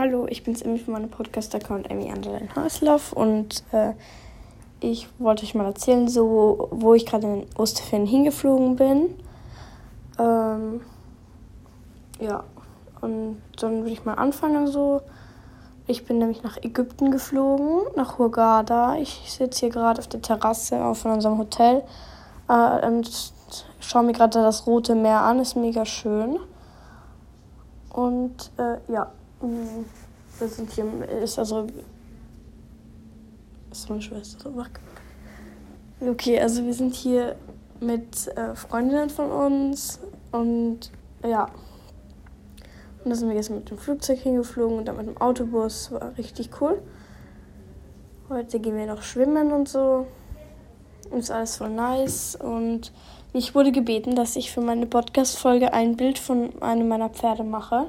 [0.00, 3.94] Hallo, ich bin's Emmy von meinem Podcast-Account Emmy Anderlein Haslauf und äh,
[4.78, 9.12] ich wollte euch mal erzählen, so wo ich gerade in Osterferien hingeflogen bin.
[10.16, 10.82] Ähm,
[12.20, 12.44] ja,
[13.00, 15.00] und dann würde ich mal anfangen so.
[15.88, 18.98] Ich bin nämlich nach Ägypten geflogen, nach Hurghada.
[18.98, 21.82] Ich sitze hier gerade auf der Terrasse auf unserem Hotel
[22.48, 23.32] äh, und
[23.80, 25.40] schaue mir gerade das Rote Meer an.
[25.40, 26.38] Ist mega schön.
[27.90, 29.10] Und äh, ja.
[29.40, 30.84] Wir sind hier,
[31.22, 31.66] ist also.
[33.70, 34.50] Ist meine Schwester?
[36.00, 37.36] Okay, also wir sind hier
[37.80, 40.00] mit äh, Freundinnen von uns
[40.32, 40.90] und
[41.22, 41.50] ja.
[43.04, 45.92] Und da sind wir gestern mit dem Flugzeug hingeflogen und dann mit dem Autobus.
[45.92, 46.80] War richtig cool.
[48.28, 50.06] Heute gehen wir noch schwimmen und so.
[51.16, 52.36] Ist alles voll nice.
[52.36, 52.92] Und
[53.32, 57.86] ich wurde gebeten, dass ich für meine Podcast-Folge ein Bild von einem meiner Pferde mache.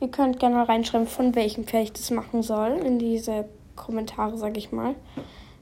[0.00, 3.46] Ihr könnt gerne reinschreiben, von welchem Pferd ich das machen soll, in diese
[3.76, 4.94] Kommentare, sag ich mal.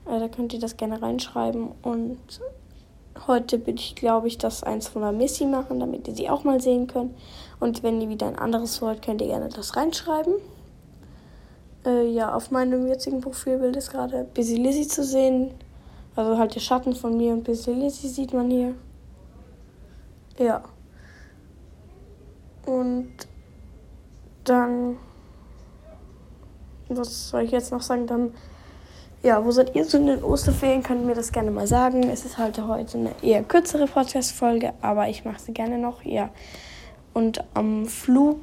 [0.07, 1.69] Äh, da könnt ihr das gerne reinschreiben.
[1.83, 2.19] Und
[3.27, 6.43] heute bin ich, glaube ich, das eins von der Missy machen, damit ihr sie auch
[6.43, 7.15] mal sehen könnt.
[7.61, 10.35] Und wenn ihr wieder ein anderes wollt, könnt ihr gerne das reinschreiben.
[11.87, 15.53] Äh, ja, auf meinem jetzigen Profilbild ist gerade Busy Lizzy zu sehen.
[16.17, 18.75] Also halt der Schatten von mir und Busy Lizzy sieht man hier.
[20.39, 20.65] Ja.
[22.67, 23.13] Und
[24.45, 24.97] dann,
[26.89, 28.07] was soll ich jetzt noch sagen?
[28.07, 28.35] Dann,
[29.23, 30.83] ja, wo seid ihr in den Osterferien?
[30.83, 32.03] Könnt ihr mir das gerne mal sagen.
[32.05, 36.31] Es ist halt heute eine eher kürzere Podcast-Folge, aber ich mache sie gerne noch, ja.
[37.15, 38.41] Und am Flug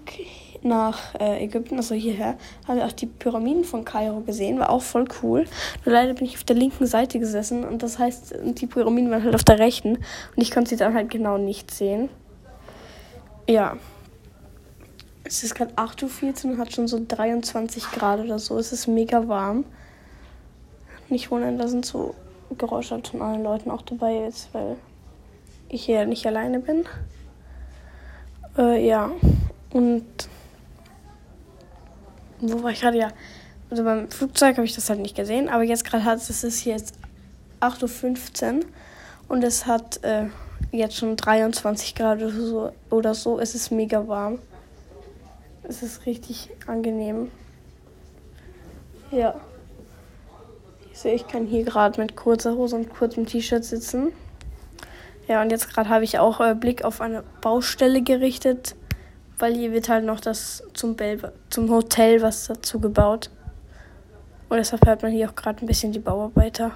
[0.64, 4.60] nach äh, Ägypten, also hierher, habe ich auch die Pyramiden von Kairo gesehen.
[4.60, 5.46] War auch voll cool.
[5.86, 9.24] Nur leider bin ich auf der linken Seite gesessen und das heißt, die Pyramiden waren
[9.24, 12.10] halt auf der rechten und ich konnte sie dann halt genau nicht sehen.
[13.50, 13.78] Ja.
[15.32, 18.58] Es ist gerade 8.14 Uhr und hat schon so 23 Grad oder so.
[18.58, 19.64] Es ist mega warm.
[21.08, 22.16] Nicht wundern, da sind so
[22.58, 24.76] Geräusche von allen Leuten auch dabei jetzt, weil
[25.70, 26.84] ich hier nicht alleine bin.
[28.58, 29.10] Äh, ja.
[29.72, 30.04] Und
[32.42, 32.98] wo war ich gerade?
[32.98, 33.12] Ja.
[33.70, 36.66] Also beim Flugzeug habe ich das halt nicht gesehen, aber jetzt gerade hat es ist
[36.66, 36.96] jetzt
[37.62, 38.66] 8.15 Uhr
[39.30, 40.26] und es hat äh,
[40.74, 43.40] jetzt schon 23 Grad oder so, oder so.
[43.40, 44.40] Es ist mega warm.
[45.72, 47.32] Es ist richtig angenehm.
[49.10, 49.40] Ja.
[50.92, 54.12] Ich sehe, ich kann hier gerade mit kurzer Hose und kurzem T-Shirt sitzen.
[55.30, 58.76] Ja, und jetzt gerade habe ich auch äh, Blick auf eine Baustelle gerichtet,
[59.40, 63.30] weil hier wird halt noch das zum, Bel zum Hotel was dazu gebaut.
[64.50, 66.74] Und deshalb hört man hier auch gerade ein bisschen die Bauarbeiter.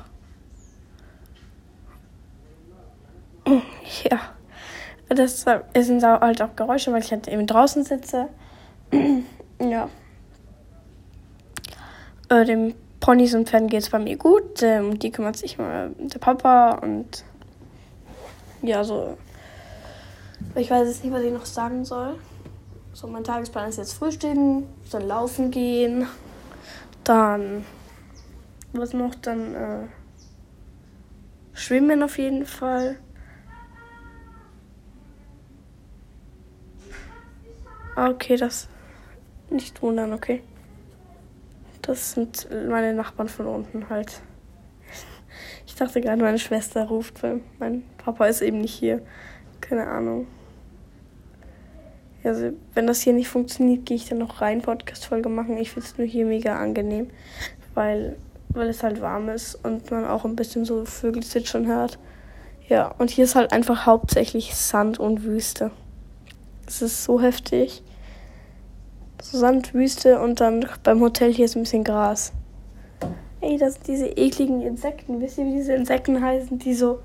[3.45, 4.21] Ja.
[5.09, 5.45] Das
[5.77, 8.29] sind halt auch Geräusche, weil ich halt eben draußen sitze.
[9.59, 9.89] ja.
[12.29, 14.63] Äh, dem Ponys und Pferden geht es bei mir gut.
[14.63, 17.23] Ähm, die kümmert sich mal der Papa und
[18.61, 19.17] ja, so.
[20.55, 22.15] Ich weiß jetzt nicht, was ich noch sagen soll.
[22.93, 26.07] So, mein Tagesplan ist jetzt frühstücken, dann laufen gehen,
[27.03, 27.65] dann
[28.71, 29.87] was noch, dann äh,
[31.53, 32.97] schwimmen auf jeden Fall.
[37.95, 38.67] Okay, das
[39.55, 40.43] nicht wundern, okay.
[41.81, 44.21] Das sind meine Nachbarn von unten halt.
[45.67, 49.01] Ich dachte gerade, meine Schwester ruft, weil mein Papa ist eben nicht hier.
[49.61, 50.27] Keine Ahnung.
[52.23, 55.57] Also, wenn das hier nicht funktioniert, gehe ich dann noch rein, Podcast-Folge machen.
[55.57, 57.11] Ich finde es nur hier mega angenehm,
[57.75, 58.15] weil,
[58.49, 61.99] weil es halt warm ist und man auch ein bisschen so Vögel schon hört.
[62.67, 65.69] Ja, und hier ist halt einfach hauptsächlich Sand und Wüste.
[66.65, 67.83] Es ist so heftig.
[69.31, 72.31] So Sandwüste und dann beim Hotel hier ist ein bisschen Gras.
[73.41, 75.19] Ey, das sind diese ekligen Insekten.
[75.19, 76.99] Wisst ihr, wie diese Insekten heißen, die so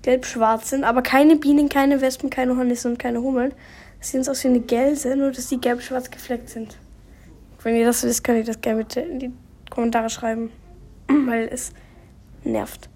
[0.00, 3.52] gelb-schwarz sind, aber keine Bienen, keine Wespen, keine Hornissen und keine Hummeln.
[3.98, 6.78] Das sieht aus wie eine Gelse, nur dass die gelb-schwarz gefleckt sind.
[7.62, 9.32] Wenn ihr das wisst, könnt ihr das gerne bitte in die
[9.68, 10.50] Kommentare schreiben,
[11.26, 11.72] weil es
[12.42, 12.88] nervt.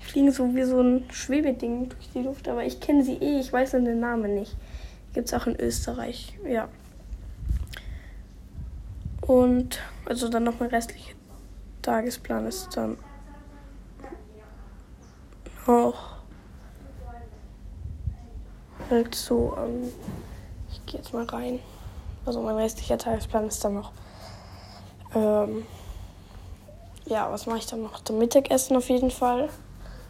[0.00, 3.40] Die fliegen so wie so ein Schwebeding durch die Luft, aber ich kenne sie eh,
[3.40, 4.56] ich weiß den Namen nicht.
[5.12, 6.68] Gibt es auch in Österreich, ja.
[9.26, 11.14] Und also dann noch mein restlicher
[11.82, 12.96] Tagesplan ist dann
[15.66, 16.16] noch
[18.88, 19.90] halt so, ähm,
[20.70, 21.58] ich gehe jetzt mal rein.
[22.24, 23.92] Also mein restlicher Tagesplan ist dann noch,
[25.14, 25.66] ähm,
[27.06, 28.02] ja, was mache ich dann noch?
[28.04, 29.48] Zum Mittagessen auf jeden Fall.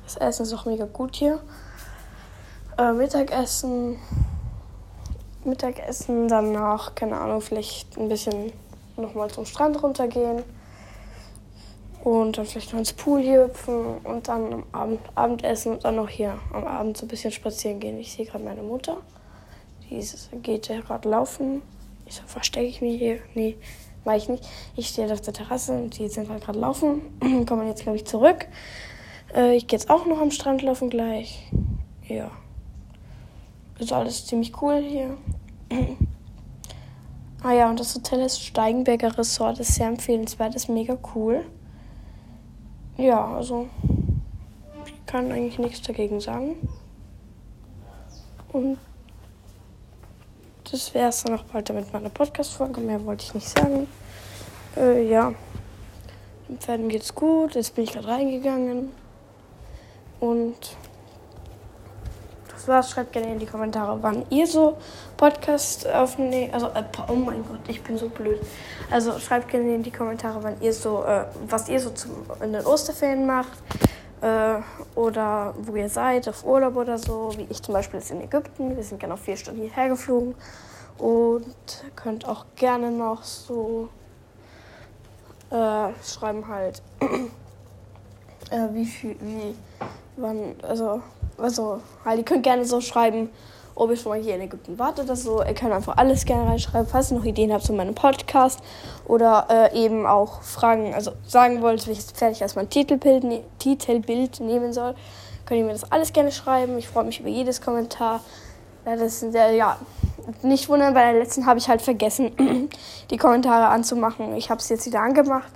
[0.04, 1.40] Das Essen ist auch mega gut hier.
[2.78, 3.98] Äh, Mittagessen
[5.46, 8.52] Mittagessen, danach, keine Ahnung, vielleicht ein bisschen
[8.96, 10.42] nochmal zum Strand runtergehen
[12.04, 15.96] und dann vielleicht noch ins Pool hier hüpfen und dann am Abend Abendessen und dann
[15.96, 17.98] noch hier am Abend so ein bisschen spazieren gehen.
[17.98, 18.98] Ich sehe gerade meine Mutter,
[19.82, 20.00] die
[20.42, 21.62] geht ja gerade laufen.
[22.06, 23.18] Ich so, verstecke ich mich hier?
[23.34, 23.56] Nee,
[24.04, 24.44] mache ich nicht.
[24.76, 27.02] Ich stehe auf der Terrasse und die sind halt gerade laufen.
[27.46, 28.46] Kommen jetzt, glaube ich, zurück.
[29.34, 31.50] Äh, ich gehe jetzt auch noch am Strand laufen gleich.
[32.06, 32.30] Ja.
[33.80, 35.16] Ist alles ziemlich cool hier.
[37.46, 41.44] ah ja, und das Hotel ist Steigenberger Resort, ist sehr empfehlenswert, ist mega cool.
[42.96, 43.68] Ja, also
[44.84, 46.56] ich kann eigentlich nichts dagegen sagen.
[48.52, 48.78] Und
[50.68, 52.80] das wäre es dann auch bald mit meiner Podcast-Folge.
[52.80, 53.86] Mehr wollte ich nicht sagen.
[54.76, 55.32] Äh, ja.
[56.48, 57.54] Dem Pferden geht's gut.
[57.54, 58.90] Jetzt bin ich gerade reingegangen.
[60.18, 60.76] Und
[62.68, 62.90] war's.
[62.90, 64.76] Schreibt gerne in die Kommentare, wann ihr so
[65.16, 66.54] Podcast aufnehmt.
[66.54, 68.40] Also, äh, oh mein Gott, ich bin so blöd.
[68.90, 72.52] Also schreibt gerne in die Kommentare, wann ihr so, äh, was ihr so zum, in
[72.52, 73.58] den Osterferien macht.
[74.20, 74.56] Äh,
[74.94, 78.76] oder wo ihr seid, auf Urlaub oder so, wie ich zum Beispiel jetzt in Ägypten.
[78.76, 80.34] Wir sind genau vier Stunden hierher geflogen.
[80.98, 83.90] Und könnt auch gerne noch so
[85.50, 86.82] äh, schreiben halt,
[88.50, 89.54] äh, wie viel, wie,
[90.16, 91.02] wann, also,
[91.38, 93.30] also, halt, ihr könnt gerne so schreiben,
[93.74, 95.42] ob ihr schon mal hier in Ägypten wart oder so.
[95.42, 98.60] Ihr könnt einfach alles gerne reinschreiben, falls ihr noch Ideen habt zu meinem Podcast
[99.06, 103.44] oder äh, eben auch Fragen, also sagen wollt, welches Pferd ich als mein Titelbild, ne
[103.58, 104.94] Titelbild nehmen soll,
[105.44, 106.78] könnt ihr mir das alles gerne schreiben.
[106.78, 108.20] Ich freue mich über jedes Kommentar.
[108.86, 109.76] Ja, das sind sehr, ja,
[110.42, 112.70] nicht wundern, bei der letzten habe ich halt vergessen,
[113.10, 114.34] die Kommentare anzumachen.
[114.36, 115.52] Ich habe es jetzt wieder angemacht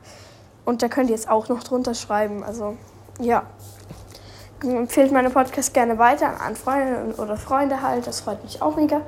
[0.66, 2.44] und da könnt ihr jetzt auch noch drunter schreiben.
[2.44, 2.76] Also,
[3.18, 3.44] ja
[4.62, 8.06] empfehlt meine Podcast gerne weiter an Freunde oder Freunde halt.
[8.06, 9.00] Das freut mich auch mega,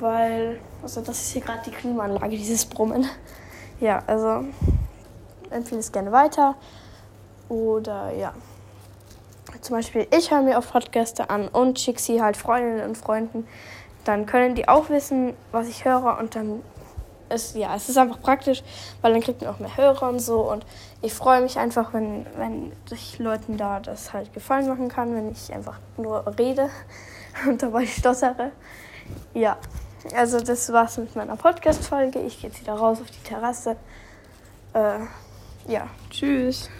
[0.00, 3.06] weil also das ist hier gerade die Klimaanlage, dieses Brummen.
[3.80, 4.44] Ja, also
[5.50, 6.56] empfehle es gerne weiter.
[7.48, 8.34] Oder ja.
[9.60, 13.46] Zum Beispiel, ich höre mir oft Podcasts an und schicke sie halt Freundinnen und Freunden.
[14.04, 16.62] Dann können die auch wissen, was ich höre und dann
[17.30, 18.62] ist, ja, es ist einfach praktisch,
[19.00, 20.40] weil dann kriegt man auch mehr Hörer und so.
[20.50, 20.64] Und
[21.02, 25.32] ich freue mich einfach, wenn, wenn ich Leuten da das halt gefallen machen kann, wenn
[25.32, 26.70] ich einfach nur rede
[27.48, 28.52] und dabei stossere.
[29.34, 29.56] Ja,
[30.14, 32.20] also das war's mit meiner Podcast-Folge.
[32.20, 33.76] Ich gehe jetzt wieder raus auf die Terrasse.
[34.74, 35.00] Äh,
[35.66, 36.70] ja, tschüss.